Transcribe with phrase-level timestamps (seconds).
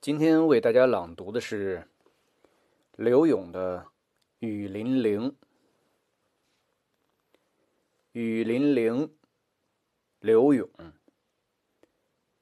[0.00, 1.88] 今天为大家朗读的是
[2.94, 3.78] 刘勇的
[4.38, 5.32] 《雨霖铃》。
[8.12, 9.12] 雨霖铃，
[10.20, 10.70] 刘勇。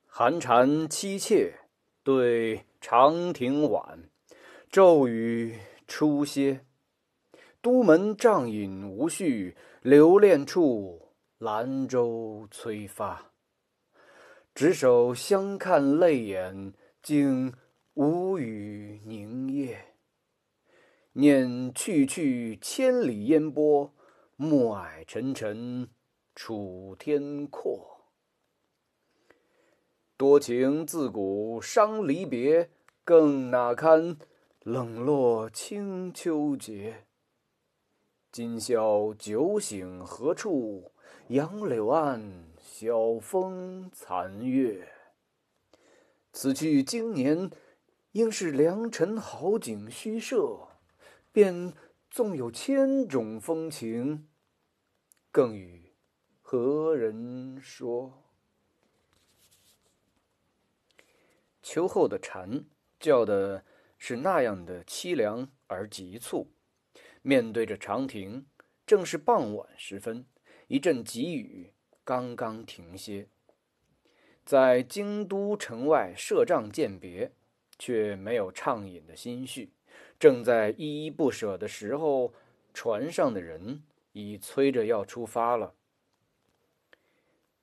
[0.05, 1.55] 寒蝉凄切
[2.03, 4.11] 对长亭晚，
[4.71, 6.67] 骤雨初歇。
[7.63, 13.33] 都门帐饮无绪，留恋处，兰舟催发。
[14.55, 16.75] 执手相看泪眼，
[17.07, 17.55] 竟
[17.95, 19.79] 无语凝噎。
[21.13, 23.95] 念去去千里烟波，
[24.35, 25.89] 暮霭沉沉
[26.35, 28.09] 楚天阔。
[30.17, 32.71] 多情自古伤离别，
[33.05, 34.17] 更那堪
[34.65, 37.05] 冷落清秋节。
[38.33, 40.91] 今宵酒醒何处？
[41.29, 44.96] 杨柳岸，晓风残月。
[46.39, 47.51] 此去经年，
[48.13, 50.69] 应是良辰好景虚设。
[51.33, 51.73] 便
[52.11, 54.29] 纵有千种风情，
[55.31, 55.95] 更与
[56.43, 58.23] 何人说？
[61.63, 62.67] 秋后的蝉
[63.01, 63.65] 叫的
[63.97, 66.53] 是那样的凄凉而急促。
[67.23, 68.45] 面对着长亭，
[68.87, 70.27] 正是傍晚时分，
[70.69, 71.73] 一阵急雨
[72.05, 73.31] 刚刚停歇。
[74.47, 77.33] 在京都城外设帐饯别，
[77.81, 79.73] 却没有畅饮的心绪。
[80.21, 82.33] 正在依依不舍的时候，
[82.73, 85.75] 船上的人已催着要出发了。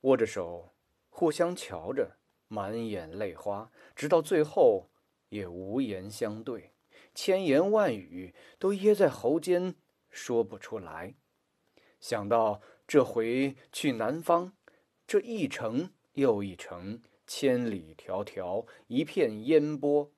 [0.01, 0.73] 握着手，
[1.09, 2.17] 互相瞧着，
[2.49, 4.89] 满眼泪花，直到最后
[5.29, 6.71] 也无言相对。
[7.15, 9.75] 千言万语都噎在喉间，
[10.09, 11.15] 说不出来。
[12.01, 14.51] 想到这回去南方，
[15.07, 20.11] 这一程又一程，千里迢迢，一片烟波，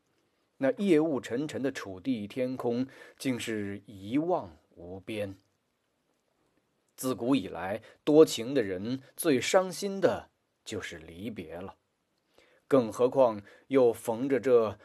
[0.57, 2.87] 那夜雾沉沉的楚地天空，
[3.17, 5.37] 竟是一望无边。
[6.95, 10.29] 自古以来，多情的人最伤心的
[10.63, 11.75] 就是离别了，
[12.67, 14.77] 更何况又逢着这……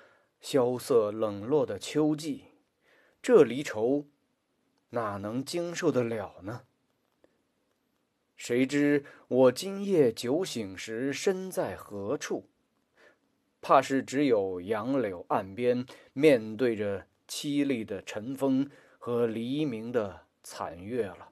[0.42, 2.44] 萧瑟冷落的秋季，
[3.20, 4.06] 这离愁
[4.88, 6.62] 哪能经受得了呢？
[8.40, 12.48] 谁知我今夜酒醒时身在何处？
[13.60, 15.84] 怕是只有杨柳岸边，
[16.14, 21.28] 面对着凄厉的晨风和黎明的残月了。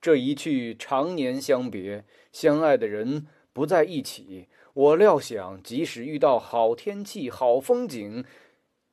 [0.00, 4.48] 这一去，常年相别，相爱的人不在一起。
[4.72, 8.24] 我料想，即使遇到好天气、好风景，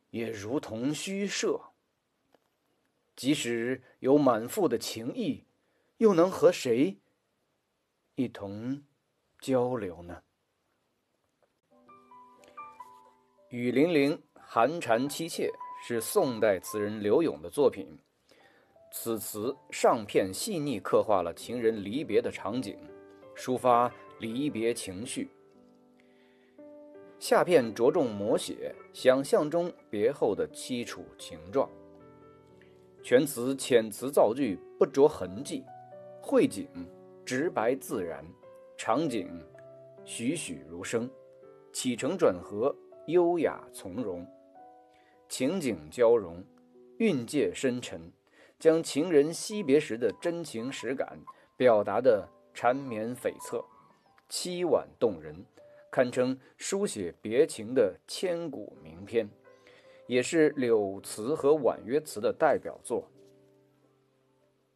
[0.10, 1.62] 也如同虚设。
[3.16, 5.46] 即使有满腹的情意，
[6.00, 6.98] 又能和谁
[8.16, 8.82] 一同
[9.42, 10.24] 交流呢？
[13.50, 15.52] 雨霖铃，寒蝉凄切，
[15.86, 17.86] 是宋代词人柳永的作品。
[18.94, 22.80] 此词上片细腻刻画了情人离别的场景，
[23.36, 25.30] 抒发离别情绪。
[27.20, 31.70] 下片着重摹写想象中别后的凄楚情状。
[33.04, 35.66] 全词遣词造句不着痕迹，
[36.22, 36.68] 绘景
[37.26, 38.24] 直白自然，
[38.78, 39.28] 场景
[40.06, 41.10] 栩栩如生，
[41.72, 42.76] 起承转合
[43.08, 44.26] 优雅从容，
[45.28, 46.44] 情景交融，
[46.98, 48.12] 蕴藉深沉，
[48.60, 51.20] 将情人惜别时的真情实感
[51.58, 53.64] 表达的缠绵悱恻，
[54.30, 55.36] 凄婉动人。
[55.92, 59.28] 堪称书写别情的千古名篇，
[60.06, 63.10] 也是柳词和婉约词的代表作。